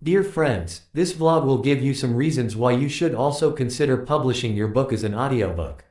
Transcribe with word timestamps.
Dear 0.00 0.22
friends, 0.22 0.82
this 0.92 1.12
vlog 1.12 1.44
will 1.44 1.58
give 1.58 1.82
you 1.82 1.92
some 1.92 2.14
reasons 2.14 2.54
why 2.54 2.70
you 2.70 2.88
should 2.88 3.16
also 3.16 3.50
consider 3.50 3.96
publishing 3.96 4.54
your 4.54 4.68
book 4.68 4.92
as 4.92 5.02
an 5.02 5.12
audiobook. 5.12 5.84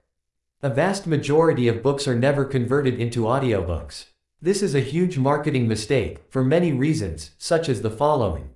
A 0.64 0.70
vast 0.70 1.08
majority 1.08 1.68
of 1.68 1.84
books 1.84 2.08
are 2.08 2.16
never 2.16 2.46
converted 2.46 3.02
into 3.02 3.24
audiobooks. 3.24 4.06
This 4.42 4.64
is 4.64 4.74
a 4.74 4.80
huge 4.80 5.18
marketing 5.18 5.68
mistake, 5.68 6.20
for 6.30 6.42
many 6.42 6.72
reasons, 6.72 7.32
such 7.38 7.68
as 7.68 7.82
the 7.82 7.90
following. 7.90 8.52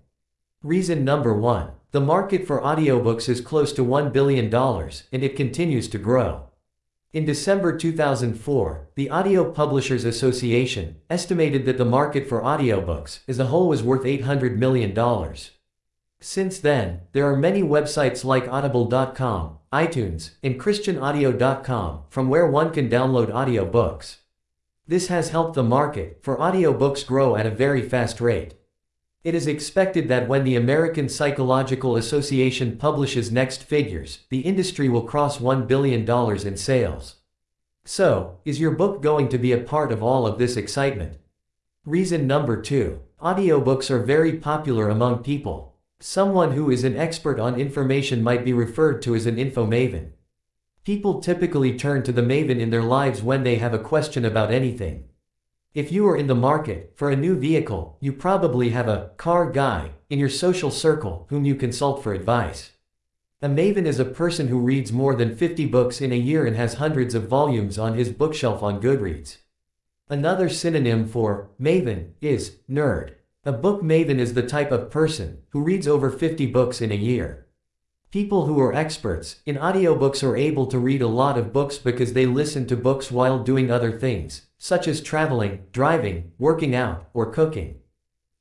Reason 0.63 1.03
number 1.03 1.33
1. 1.33 1.71
The 1.91 1.99
market 1.99 2.47
for 2.47 2.61
audiobooks 2.61 3.27
is 3.27 3.41
close 3.41 3.73
to 3.73 3.83
$1 3.83 4.13
billion, 4.13 4.45
and 4.55 5.21
it 5.21 5.35
continues 5.35 5.89
to 5.89 5.97
grow. 5.97 6.45
In 7.13 7.25
December 7.25 7.75
2004, 7.75 8.87
the 8.95 9.09
Audio 9.09 9.51
Publishers 9.51 10.05
Association 10.05 10.95
estimated 11.09 11.65
that 11.65 11.77
the 11.77 11.83
market 11.83 12.25
for 12.29 12.41
audiobooks 12.41 13.19
as 13.27 13.37
a 13.37 13.47
whole 13.47 13.67
was 13.67 13.83
worth 13.83 14.03
$800 14.03 14.55
million. 14.55 14.95
Since 16.21 16.59
then, 16.59 17.01
there 17.11 17.29
are 17.29 17.35
many 17.35 17.63
websites 17.63 18.23
like 18.23 18.47
audible.com, 18.47 19.57
iTunes, 19.73 20.35
and 20.41 20.57
christianaudio.com 20.57 22.03
from 22.07 22.29
where 22.29 22.47
one 22.47 22.71
can 22.71 22.89
download 22.89 23.29
audiobooks. 23.29 24.19
This 24.87 25.07
has 25.07 25.31
helped 25.31 25.55
the 25.55 25.63
market 25.63 26.19
for 26.21 26.37
audiobooks 26.37 27.05
grow 27.05 27.35
at 27.35 27.45
a 27.45 27.51
very 27.51 27.81
fast 27.81 28.21
rate. 28.21 28.53
It 29.23 29.35
is 29.35 29.45
expected 29.45 30.07
that 30.07 30.27
when 30.27 30.43
the 30.43 30.55
American 30.55 31.07
Psychological 31.07 31.95
Association 31.95 32.77
publishes 32.77 33.31
next 33.31 33.61
figures, 33.61 34.19
the 34.29 34.39
industry 34.39 34.89
will 34.89 35.03
cross 35.03 35.37
$1 35.37 35.67
billion 35.67 36.09
in 36.47 36.57
sales. 36.57 37.17
So, 37.85 38.39
is 38.45 38.59
your 38.59 38.71
book 38.71 39.03
going 39.03 39.29
to 39.29 39.37
be 39.37 39.51
a 39.51 39.59
part 39.59 39.91
of 39.91 40.01
all 40.01 40.25
of 40.25 40.39
this 40.39 40.57
excitement? 40.57 41.19
Reason 41.85 42.25
number 42.25 42.59
2. 42.59 42.99
Audiobooks 43.21 43.91
are 43.91 44.01
very 44.01 44.37
popular 44.37 44.89
among 44.89 45.21
people. 45.23 45.75
Someone 45.99 46.53
who 46.53 46.71
is 46.71 46.83
an 46.83 46.97
expert 46.97 47.39
on 47.39 47.59
information 47.59 48.23
might 48.23 48.43
be 48.43 48.53
referred 48.53 49.03
to 49.03 49.13
as 49.13 49.27
an 49.27 49.37
info 49.37 49.67
maven. 49.67 50.13
People 50.83 51.21
typically 51.21 51.77
turn 51.77 52.01
to 52.01 52.11
the 52.11 52.23
maven 52.23 52.59
in 52.59 52.71
their 52.71 52.81
lives 52.81 53.21
when 53.21 53.43
they 53.43 53.57
have 53.57 53.75
a 53.75 53.79
question 53.79 54.25
about 54.25 54.51
anything. 54.51 55.03
If 55.73 55.89
you 55.89 56.05
are 56.09 56.17
in 56.17 56.27
the 56.27 56.35
market 56.35 56.91
for 56.97 57.09
a 57.09 57.15
new 57.15 57.33
vehicle, 57.33 57.95
you 58.01 58.11
probably 58.11 58.71
have 58.71 58.89
a 58.89 59.11
car 59.15 59.49
guy 59.49 59.91
in 60.09 60.19
your 60.19 60.27
social 60.27 60.69
circle 60.69 61.27
whom 61.29 61.45
you 61.45 61.55
consult 61.55 62.03
for 62.03 62.13
advice. 62.13 62.71
A 63.41 63.47
maven 63.47 63.85
is 63.85 63.97
a 63.97 64.03
person 64.03 64.49
who 64.49 64.59
reads 64.59 64.91
more 64.91 65.15
than 65.15 65.33
50 65.33 65.65
books 65.67 66.01
in 66.01 66.11
a 66.11 66.17
year 66.17 66.45
and 66.45 66.57
has 66.57 66.73
hundreds 66.73 67.15
of 67.15 67.29
volumes 67.29 67.79
on 67.79 67.93
his 67.97 68.09
bookshelf 68.09 68.61
on 68.61 68.81
Goodreads. 68.81 69.37
Another 70.09 70.49
synonym 70.49 71.07
for 71.07 71.51
maven 71.57 72.15
is 72.19 72.57
nerd. 72.69 73.13
A 73.45 73.53
book 73.53 73.81
maven 73.81 74.19
is 74.19 74.33
the 74.33 74.45
type 74.45 74.73
of 74.73 74.91
person 74.91 75.43
who 75.51 75.63
reads 75.63 75.87
over 75.87 76.09
50 76.09 76.47
books 76.47 76.81
in 76.81 76.91
a 76.91 76.95
year. 76.95 77.47
People 78.11 78.45
who 78.45 78.59
are 78.59 78.73
experts 78.73 79.39
in 79.45 79.55
audiobooks 79.55 80.21
are 80.21 80.35
able 80.35 80.67
to 80.67 80.77
read 80.77 81.01
a 81.01 81.07
lot 81.07 81.37
of 81.37 81.53
books 81.53 81.77
because 81.77 82.11
they 82.11 82.25
listen 82.25 82.67
to 82.67 82.75
books 82.75 83.09
while 83.09 83.41
doing 83.41 83.71
other 83.71 83.97
things, 83.97 84.47
such 84.63 84.87
as 84.87 85.01
traveling, 85.01 85.59
driving, 85.71 86.31
working 86.37 86.75
out, 86.75 87.09
or 87.15 87.31
cooking. 87.31 87.79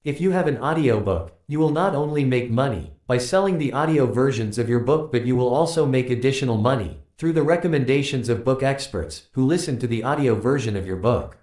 If 0.05 0.21
you 0.21 0.33
have 0.33 0.47
an 0.47 0.59
audiobook, 0.59 1.33
you 1.47 1.59
will 1.59 1.71
not 1.71 1.95
only 1.95 2.27
make 2.27 2.51
money 2.51 2.93
by 3.07 3.17
selling 3.17 3.57
the 3.57 3.73
audio 3.73 4.05
versions 4.05 4.59
of 4.59 4.69
your 4.69 4.81
book 4.81 5.11
but 5.11 5.25
you 5.25 5.35
will 5.35 5.49
also 5.49 5.87
make 5.87 6.11
additional 6.11 6.59
money 6.59 6.99
through 7.17 7.33
the 7.33 7.43
recommendations 7.43 8.29
of 8.29 8.45
book 8.45 8.63
experts 8.63 9.29
who 9.33 9.47
listen 9.47 9.79
to 9.79 9.87
the 9.87 10.05
audio 10.05 10.35
version 10.35 10.77
of 10.77 10.87
your 10.87 10.99
book. 10.99 11.39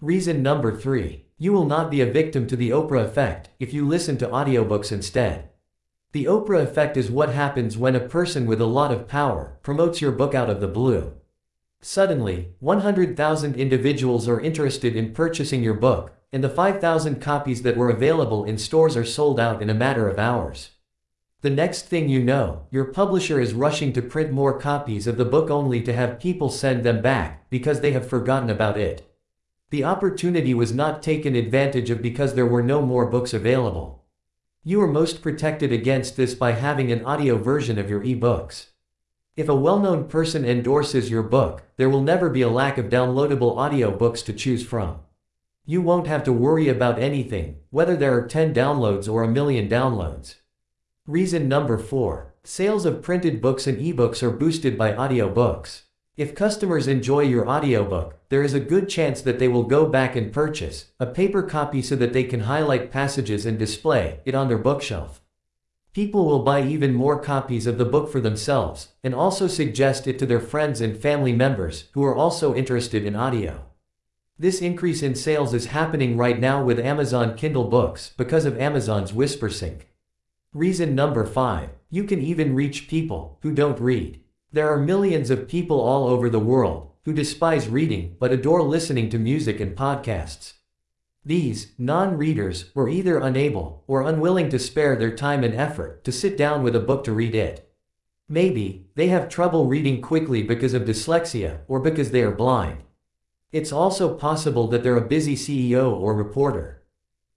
Reason 0.00 0.42
number 0.42 0.74
3. 0.74 1.26
You 1.36 1.52
will 1.52 1.66
not 1.66 1.90
be 1.90 2.00
a 2.00 2.10
victim 2.10 2.46
to 2.46 2.56
the 2.56 2.70
Oprah 2.70 3.04
effect 3.04 3.50
if 3.60 3.74
you 3.74 3.86
listen 3.86 4.16
to 4.16 4.28
audiobooks 4.28 4.92
instead. 4.92 5.50
The 6.12 6.24
Oprah 6.24 6.62
effect 6.62 6.96
is 6.96 7.10
what 7.10 7.34
happens 7.34 7.76
when 7.76 7.94
a 7.94 8.08
person 8.08 8.46
with 8.46 8.62
a 8.62 8.64
lot 8.64 8.92
of 8.92 9.08
power 9.08 9.58
promotes 9.62 10.00
your 10.00 10.12
book 10.12 10.34
out 10.34 10.48
of 10.48 10.62
the 10.62 10.68
blue. 10.68 11.12
Suddenly, 11.80 12.54
100,000 12.60 13.54
individuals 13.54 14.28
are 14.28 14.40
interested 14.40 14.96
in 14.96 15.12
purchasing 15.12 15.62
your 15.62 15.74
book, 15.74 16.12
and 16.32 16.42
the 16.42 16.48
5,000 16.48 17.20
copies 17.20 17.62
that 17.62 17.76
were 17.76 17.90
available 17.90 18.44
in 18.44 18.58
stores 18.58 18.96
are 18.96 19.04
sold 19.04 19.38
out 19.38 19.62
in 19.62 19.70
a 19.70 19.74
matter 19.74 20.08
of 20.08 20.18
hours. 20.18 20.70
The 21.42 21.50
next 21.50 21.82
thing 21.82 22.08
you 22.08 22.24
know, 22.24 22.66
your 22.70 22.86
publisher 22.86 23.38
is 23.38 23.52
rushing 23.54 23.92
to 23.92 24.02
print 24.02 24.32
more 24.32 24.58
copies 24.58 25.06
of 25.06 25.16
the 25.16 25.24
book 25.24 25.50
only 25.50 25.80
to 25.82 25.92
have 25.92 26.18
people 26.18 26.50
send 26.50 26.82
them 26.82 27.02
back 27.02 27.48
because 27.50 27.80
they 27.80 27.92
have 27.92 28.08
forgotten 28.08 28.50
about 28.50 28.76
it. 28.76 29.08
The 29.70 29.84
opportunity 29.84 30.54
was 30.54 30.72
not 30.72 31.02
taken 31.02 31.36
advantage 31.36 31.90
of 31.90 32.02
because 32.02 32.34
there 32.34 32.46
were 32.46 32.62
no 32.62 32.82
more 32.82 33.06
books 33.06 33.34
available. 33.34 34.04
You 34.64 34.80
are 34.80 34.88
most 34.88 35.22
protected 35.22 35.72
against 35.72 36.16
this 36.16 36.34
by 36.34 36.52
having 36.52 36.90
an 36.90 37.04
audio 37.04 37.36
version 37.36 37.78
of 37.78 37.90
your 37.90 38.02
e-books. 38.02 38.70
If 39.36 39.50
a 39.50 39.54
well-known 39.54 40.08
person 40.08 40.46
endorses 40.46 41.10
your 41.10 41.22
book, 41.22 41.62
there 41.76 41.90
will 41.90 42.00
never 42.00 42.30
be 42.30 42.40
a 42.40 42.48
lack 42.48 42.78
of 42.78 42.86
downloadable 42.86 43.56
audiobooks 43.56 44.24
to 44.24 44.32
choose 44.32 44.64
from. 44.64 45.00
You 45.66 45.82
won't 45.82 46.06
have 46.06 46.24
to 46.24 46.32
worry 46.32 46.68
about 46.68 46.98
anything, 46.98 47.58
whether 47.68 47.96
there 47.96 48.16
are 48.16 48.26
10 48.26 48.54
downloads 48.54 49.12
or 49.12 49.22
a 49.22 49.28
million 49.28 49.68
downloads. 49.68 50.36
Reason 51.06 51.48
number 51.48 51.76
4. 51.76 52.32
Sales 52.44 52.86
of 52.86 53.02
printed 53.02 53.42
books 53.42 53.66
and 53.66 53.78
ebooks 53.78 54.22
are 54.22 54.30
boosted 54.30 54.78
by 54.78 54.92
audiobooks. 54.92 55.82
If 56.16 56.34
customers 56.34 56.88
enjoy 56.88 57.24
your 57.24 57.46
audiobook, 57.46 58.18
there 58.30 58.42
is 58.42 58.54
a 58.54 58.60
good 58.60 58.88
chance 58.88 59.20
that 59.20 59.38
they 59.38 59.48
will 59.48 59.64
go 59.64 59.86
back 59.86 60.16
and 60.16 60.32
purchase 60.32 60.86
a 60.98 61.04
paper 61.04 61.42
copy 61.42 61.82
so 61.82 61.94
that 61.96 62.14
they 62.14 62.24
can 62.24 62.40
highlight 62.40 62.90
passages 62.90 63.44
and 63.44 63.58
display 63.58 64.20
it 64.24 64.34
on 64.34 64.48
their 64.48 64.56
bookshelf. 64.56 65.20
People 65.96 66.26
will 66.26 66.40
buy 66.40 66.60
even 66.62 66.92
more 66.92 67.18
copies 67.18 67.66
of 67.66 67.78
the 67.78 67.86
book 67.86 68.12
for 68.12 68.20
themselves, 68.20 68.88
and 69.02 69.14
also 69.14 69.46
suggest 69.46 70.06
it 70.06 70.18
to 70.18 70.26
their 70.26 70.40
friends 70.40 70.82
and 70.82 70.94
family 70.94 71.32
members 71.32 71.88
who 71.94 72.04
are 72.04 72.14
also 72.14 72.54
interested 72.54 73.06
in 73.06 73.16
audio. 73.16 73.64
This 74.38 74.60
increase 74.60 75.02
in 75.02 75.14
sales 75.14 75.54
is 75.54 75.68
happening 75.68 76.18
right 76.18 76.38
now 76.38 76.62
with 76.62 76.78
Amazon 76.78 77.34
Kindle 77.34 77.64
books 77.64 78.12
because 78.18 78.44
of 78.44 78.60
Amazon's 78.60 79.12
WhisperSync. 79.12 79.84
Reason 80.52 80.94
number 80.94 81.24
5. 81.24 81.70
You 81.88 82.04
can 82.04 82.20
even 82.20 82.54
reach 82.54 82.88
people 82.88 83.38
who 83.40 83.50
don't 83.54 83.80
read. 83.80 84.20
There 84.52 84.68
are 84.68 84.78
millions 84.78 85.30
of 85.30 85.48
people 85.48 85.80
all 85.80 86.08
over 86.08 86.28
the 86.28 86.38
world 86.38 86.90
who 87.06 87.14
despise 87.14 87.68
reading 87.68 88.16
but 88.20 88.32
adore 88.32 88.62
listening 88.62 89.08
to 89.08 89.18
music 89.18 89.60
and 89.60 89.74
podcasts. 89.74 90.52
These 91.26 91.72
non-readers 91.76 92.70
were 92.72 92.88
either 92.88 93.18
unable 93.18 93.82
or 93.88 94.02
unwilling 94.02 94.48
to 94.50 94.60
spare 94.60 94.94
their 94.94 95.10
time 95.10 95.42
and 95.42 95.52
effort 95.52 96.04
to 96.04 96.12
sit 96.12 96.36
down 96.36 96.62
with 96.62 96.76
a 96.76 96.80
book 96.80 97.02
to 97.02 97.12
read 97.12 97.34
it. 97.34 97.68
Maybe 98.28 98.86
they 98.94 99.08
have 99.08 99.28
trouble 99.28 99.66
reading 99.66 100.00
quickly 100.00 100.44
because 100.44 100.72
of 100.72 100.84
dyslexia 100.84 101.62
or 101.66 101.80
because 101.80 102.12
they 102.12 102.22
are 102.22 102.30
blind. 102.30 102.84
It's 103.50 103.72
also 103.72 104.14
possible 104.14 104.68
that 104.68 104.84
they're 104.84 104.96
a 104.96 105.00
busy 105.00 105.34
CEO 105.34 105.90
or 105.90 106.14
reporter. 106.14 106.84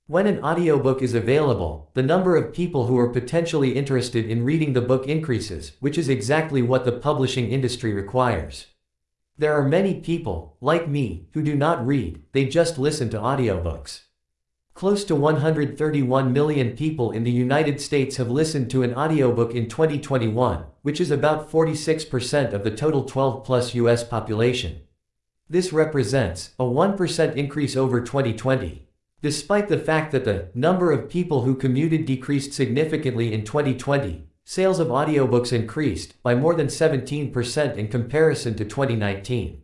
When 0.06 0.28
an 0.28 0.44
audiobook 0.44 1.02
is 1.02 1.16
available, 1.16 1.90
the 1.96 2.04
number 2.04 2.36
of 2.36 2.54
people 2.54 2.86
who 2.86 3.00
are 3.00 3.10
potentially 3.10 3.72
interested 3.72 4.30
in 4.30 4.46
reading 4.46 4.74
the 4.74 4.82
book 4.82 5.08
increases, 5.08 5.72
which 5.80 5.98
is 5.98 6.10
exactly 6.10 6.62
what 6.62 6.86
the 6.86 6.92
publishing 6.92 7.50
industry 7.50 7.92
requires. 7.94 8.68
There 9.40 9.54
are 9.54 9.64
many 9.64 10.02
people, 10.02 10.58
like 10.60 10.90
me, 10.90 11.30
who 11.32 11.42
do 11.42 11.56
not 11.56 11.88
read, 11.88 12.24
they 12.34 12.44
just 12.44 12.78
listen 12.78 13.10
to 13.12 13.18
audiobooks. 13.18 14.02
Close 14.74 15.06
to 15.06 15.16
131 15.16 16.34
million 16.34 16.76
people 16.76 17.12
in 17.12 17.24
the 17.24 17.32
United 17.32 17.80
States 17.80 18.18
have 18.18 18.30
listened 18.30 18.70
to 18.72 18.84
an 18.84 18.94
audiobook 18.94 19.56
in 19.56 19.70
2021, 19.70 20.66
which 20.82 21.00
is 21.00 21.10
about 21.10 21.50
46% 21.50 22.52
of 22.52 22.66
the 22.66 22.72
total 22.72 23.06
12 23.06 23.46
plus 23.46 23.74
US 23.76 24.04
population. 24.04 24.82
This 25.50 25.72
represents 25.72 26.50
a 26.60 26.66
1% 26.66 27.36
increase 27.38 27.78
over 27.78 28.02
2020. 28.02 28.90
Despite 29.22 29.70
the 29.70 29.78
fact 29.78 30.12
that 30.12 30.26
the 30.26 30.50
number 30.54 30.92
of 30.92 31.10
people 31.10 31.44
who 31.44 31.56
commuted 31.56 32.06
decreased 32.06 32.52
significantly 32.52 33.32
in 33.32 33.46
2020, 33.46 34.29
Sales 34.52 34.80
of 34.80 34.88
audiobooks 34.88 35.54
increased 35.54 36.16
by 36.24 36.34
more 36.34 36.56
than 36.56 36.66
17% 36.66 37.78
in 37.78 37.88
comparison 37.88 38.56
to 38.56 38.66
2019. 38.66 39.62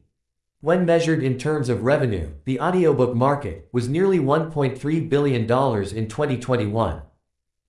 When 0.61 0.85
measured 0.85 1.23
in 1.23 1.39
terms 1.39 1.69
of 1.69 1.81
revenue, 1.81 2.33
the 2.45 2.59
audiobook 2.59 3.15
market 3.15 3.67
was 3.71 3.89
nearly 3.89 4.19
$1.3 4.19 5.09
billion 5.09 5.41
in 5.41 5.47
2021. 5.47 7.01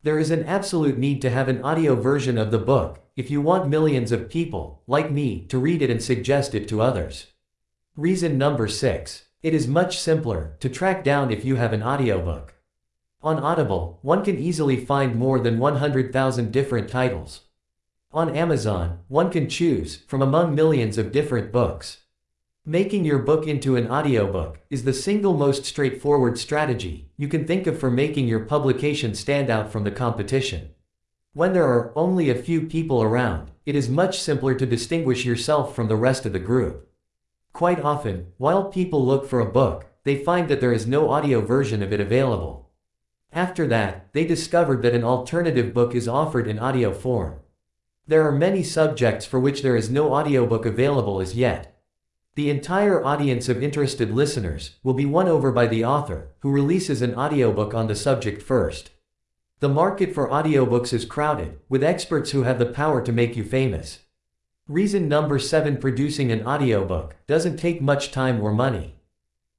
There 0.03 0.19
is 0.19 0.31
an 0.31 0.45
absolute 0.45 0.99
need 0.99 1.23
to 1.23 1.31
have 1.31 1.49
an 1.49 1.63
audio 1.63 1.95
version 1.95 2.37
of 2.37 2.51
the 2.51 2.59
book 2.59 3.01
if 3.17 3.31
you 3.31 3.41
want 3.41 3.71
millions 3.71 4.13
of 4.13 4.29
people, 4.29 4.83
like 4.87 5.11
me, 5.11 5.47
to 5.47 5.57
read 5.57 5.81
it 5.81 5.89
and 5.89 6.03
suggest 6.03 6.55
it 6.55 6.69
to 6.69 6.83
others. 6.83 7.29
Reason 7.97 8.37
number 8.37 8.69
6. 8.69 9.25
It 9.43 9.55
is 9.55 9.67
much 9.67 9.99
simpler 9.99 10.59
to 10.61 10.69
track 10.69 11.03
down 11.03 11.31
if 11.31 11.47
you 11.47 11.57
have 11.57 11.73
an 11.73 11.83
audiobook. 11.83 12.56
On 13.23 13.39
Audible, 13.39 13.99
one 14.03 14.25
can 14.25 14.39
easily 14.39 14.85
find 14.85 15.17
more 15.17 15.41
than 15.41 15.59
100,000 15.59 16.53
different 16.53 16.89
titles. 16.89 17.43
On 18.13 18.35
Amazon, 18.35 19.01
one 19.09 19.31
can 19.31 19.49
choose 19.49 20.03
from 20.07 20.23
among 20.23 20.55
millions 20.55 20.99
of 20.99 21.13
different 21.13 21.51
books. 21.51 21.99
Making 22.65 23.05
your 23.05 23.19
book 23.19 23.47
into 23.47 23.77
an 23.77 23.91
audiobook 23.91 24.61
is 24.71 24.85
the 24.85 24.93
single 24.93 25.35
most 25.35 25.65
straightforward 25.65 26.37
strategy 26.37 27.11
you 27.17 27.29
can 27.29 27.47
think 27.47 27.67
of 27.67 27.79
for 27.79 27.91
making 27.91 28.27
your 28.27 28.41
publication 28.41 29.15
stand 29.15 29.51
out 29.51 29.71
from 29.71 29.85
the 29.85 29.91
competition. 29.91 30.71
When 31.33 31.53
there 31.53 31.69
are 31.69 31.93
only 31.97 32.29
a 32.29 32.35
few 32.35 32.63
people 32.63 33.03
around, 33.03 33.51
it 33.67 33.75
is 33.75 33.89
much 33.89 34.21
simpler 34.21 34.55
to 34.55 34.67
distinguish 34.67 35.25
yourself 35.25 35.77
from 35.77 35.89
the 35.89 35.97
rest 35.97 36.27
of 36.27 36.33
the 36.33 36.39
group. 36.39 36.89
Quite 37.53 37.81
often, 37.81 38.33
while 38.37 38.65
people 38.65 39.05
look 39.05 39.29
for 39.29 39.41
a 39.41 39.53
book, 39.53 39.87
they 40.05 40.25
find 40.25 40.49
that 40.49 40.61
there 40.61 40.73
is 40.73 40.87
no 40.87 41.11
audio 41.11 41.41
version 41.41 41.83
of 41.83 41.93
it 41.93 42.01
available. 42.01 42.66
After 43.37 43.67
that, 43.67 44.11
they 44.15 44.25
discovered 44.25 44.81
that 44.81 44.95
an 44.95 45.05
alternative 45.05 45.75
book 45.75 45.95
is 45.95 46.09
offered 46.09 46.49
in 46.49 46.59
audio 46.59 46.91
form. 46.91 47.41
There 48.07 48.27
are 48.27 48.33
many 48.33 48.63
subjects 48.63 49.27
for 49.27 49.39
which 49.39 49.61
there 49.61 49.77
is 49.77 49.91
no 49.91 50.15
audiobook 50.15 50.65
available 50.65 51.21
as 51.21 51.35
yet. 51.37 51.79
The 52.35 52.49
entire 52.49 53.05
audience 53.05 53.51
of 53.51 53.63
interested 53.63 54.11
listeners 54.11 54.77
will 54.83 54.95
be 54.95 55.05
won 55.05 55.29
over 55.29 55.53
by 55.53 55.67
the 55.67 55.85
author, 55.85 56.31
who 56.41 56.51
releases 56.51 57.03
an 57.03 57.15
audiobook 57.15 57.75
on 57.75 57.89
the 57.89 57.95
subject 57.95 58.41
first. 58.41 58.93
The 59.61 59.69
market 59.69 60.15
for 60.15 60.31
audiobooks 60.31 60.95
is 60.95 61.05
crowded, 61.05 61.59
with 61.69 61.85
experts 61.85 62.31
who 62.31 62.45
have 62.45 62.59
the 62.59 62.65
power 62.65 63.03
to 63.03 63.13
make 63.13 63.37
you 63.37 63.45
famous. 63.45 63.99
Reason 64.67 65.09
number 65.09 65.39
7 65.39 65.77
Producing 65.77 66.33
an 66.33 66.47
audiobook 66.47 67.17
doesn't 67.27 67.59
take 67.59 67.83
much 67.83 68.11
time 68.13 68.41
or 68.41 68.53
money. 68.53 68.96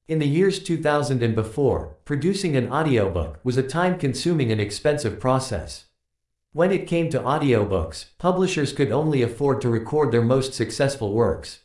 In 0.08 0.20
the 0.20 0.28
years 0.28 0.60
2000 0.60 1.22
and 1.22 1.36
before, 1.36 1.98
producing 2.06 2.56
an 2.56 2.72
audiobook 2.72 3.42
was 3.44 3.58
a 3.58 3.64
time-consuming 3.64 4.54
and 4.54 4.62
expensive 4.62 5.20
process. 5.20 5.88
When 6.54 6.72
it 6.72 6.88
came 6.88 7.10
to 7.10 7.20
audiobooks, 7.20 8.06
publishers 8.18 8.72
could 8.72 8.90
only 8.90 9.22
afford 9.22 9.60
to 9.62 9.70
record 9.70 10.14
their 10.14 10.22
most 10.22 10.54
successful 10.54 11.12
works. 11.12 11.60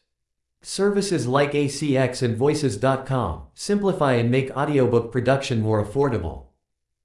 Services 0.60 1.28
like 1.28 1.52
ACX 1.52 2.20
and 2.20 2.36
Voices.com 2.36 3.44
simplify 3.54 4.14
and 4.14 4.28
make 4.28 4.50
audiobook 4.56 5.12
production 5.12 5.60
more 5.60 5.84
affordable. 5.84 6.46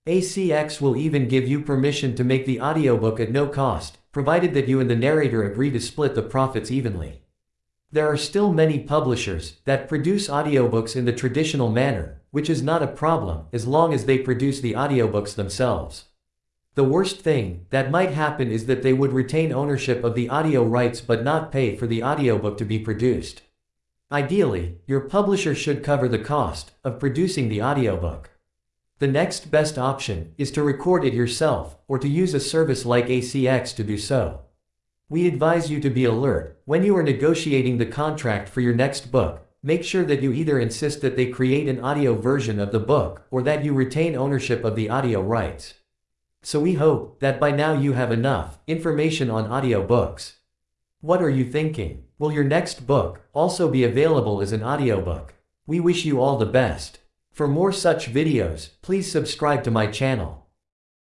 ACX 0.07 0.81
will 0.81 0.97
even 0.97 1.27
give 1.27 1.47
you 1.47 1.61
permission 1.61 2.15
to 2.15 2.23
make 2.23 2.47
the 2.47 2.59
audiobook 2.59 3.19
at 3.19 3.31
no 3.31 3.45
cost, 3.45 3.99
provided 4.11 4.55
that 4.55 4.67
you 4.67 4.79
and 4.79 4.89
the 4.89 4.95
narrator 4.95 5.43
agree 5.43 5.69
to 5.69 5.79
split 5.79 6.15
the 6.15 6.23
profits 6.23 6.71
evenly. 6.71 7.21
There 7.89 8.07
are 8.11 8.17
still 8.17 8.51
many 8.51 8.79
publishers 8.79 9.57
that 9.63 9.87
produce 9.87 10.27
audiobooks 10.27 10.97
in 10.97 11.05
the 11.05 11.13
traditional 11.13 11.71
manner, 11.71 12.21
which 12.31 12.49
is 12.49 12.61
not 12.61 12.83
a 12.83 12.87
problem 12.87 13.45
as 13.53 13.65
long 13.65 13.93
as 13.93 14.03
they 14.03 14.17
produce 14.17 14.59
the 14.59 14.73
audiobooks 14.73 15.35
themselves. 15.35 16.05
The 16.75 16.83
worst 16.83 17.21
thing 17.21 17.65
that 17.69 17.89
might 17.89 18.11
happen 18.11 18.51
is 18.51 18.65
that 18.65 18.83
they 18.83 18.91
would 18.91 19.13
retain 19.13 19.53
ownership 19.53 20.03
of 20.03 20.15
the 20.15 20.27
audio 20.27 20.63
rights 20.63 20.99
but 20.99 21.23
not 21.23 21.49
pay 21.49 21.77
for 21.77 21.87
the 21.87 22.03
audiobook 22.03 22.57
to 22.57 22.65
be 22.65 22.77
produced. 22.77 23.43
Ideally, 24.11 24.79
your 24.85 25.01
publisher 25.01 25.55
should 25.55 25.81
cover 25.81 26.09
the 26.09 26.19
cost 26.19 26.73
of 26.83 26.99
producing 26.99 27.47
the 27.47 27.61
audiobook. 27.61 28.31
The 28.99 29.07
next 29.07 29.49
best 29.49 29.77
option 29.77 30.33
is 30.37 30.51
to 30.51 30.61
record 30.61 31.05
it 31.05 31.13
yourself 31.13 31.77
or 31.87 31.97
to 31.99 32.07
use 32.07 32.33
a 32.33 32.39
service 32.41 32.85
like 32.85 33.07
ACX 33.07 33.73
to 33.77 33.83
do 33.83 33.97
so. 33.97 34.41
We 35.09 35.25
advise 35.25 35.71
you 35.71 35.79
to 35.79 35.89
be 35.89 36.03
alert 36.03 36.59
when 36.65 36.83
you 36.83 36.93
are 36.97 37.03
negotiating 37.03 37.77
the 37.77 37.85
contract 37.85 38.49
for 38.49 38.59
your 38.59 38.75
next 38.75 39.09
book. 39.09 39.47
Make 39.63 39.85
sure 39.85 40.03
that 40.03 40.21
you 40.21 40.33
either 40.33 40.59
insist 40.59 40.99
that 40.99 41.15
they 41.15 41.27
create 41.27 41.69
an 41.69 41.79
audio 41.79 42.13
version 42.13 42.59
of 42.59 42.73
the 42.73 42.81
book 42.81 43.23
or 43.31 43.41
that 43.43 43.63
you 43.63 43.73
retain 43.73 44.17
ownership 44.17 44.65
of 44.65 44.75
the 44.75 44.89
audio 44.89 45.21
rights. 45.21 45.75
So 46.43 46.59
we 46.59 46.73
hope 46.73 47.21
that 47.21 47.39
by 47.39 47.51
now 47.51 47.71
you 47.73 47.93
have 47.93 48.11
enough 48.11 48.59
information 48.67 49.29
on 49.29 49.47
audiobooks. 49.47 50.33
What 50.99 51.21
are 51.21 51.29
you 51.29 51.45
thinking? 51.45 52.03
Will 52.19 52.33
your 52.33 52.43
next 52.43 52.85
book 52.85 53.21
also 53.31 53.69
be 53.69 53.85
available 53.85 54.41
as 54.41 54.51
an 54.51 54.61
audiobook? 54.61 55.35
We 55.65 55.79
wish 55.79 56.03
you 56.03 56.19
all 56.19 56.37
the 56.37 56.45
best. 56.45 56.99
For 57.31 57.47
more 57.47 57.71
such 57.71 58.13
videos, 58.13 58.71
please 58.81 59.09
subscribe 59.09 59.63
to 59.63 59.71
my 59.71 59.87
channel. 59.87 60.46